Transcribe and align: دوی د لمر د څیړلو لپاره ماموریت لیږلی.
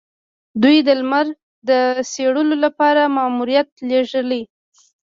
دوی 0.61 0.77
د 0.87 0.89
لمر 0.99 1.25
د 1.69 1.71
څیړلو 2.11 2.55
لپاره 2.65 3.01
ماموریت 3.15 3.69
لیږلی. 3.89 4.43